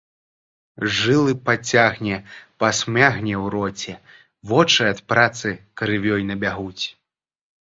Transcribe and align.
Жылы 0.99 1.33
падцягне, 1.49 2.17
пасмягне 2.63 3.35
ў 3.43 3.53
роце, 3.57 3.95
вочы 4.53 4.81
ад 4.95 4.99
працы 5.15 5.47
крывёй 5.83 6.21
набягуць. 6.33 6.85